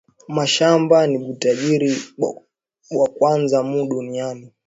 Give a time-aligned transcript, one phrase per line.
[0.35, 1.91] Mashamba ni butajiri
[2.91, 4.27] bwa kwanza mu dunia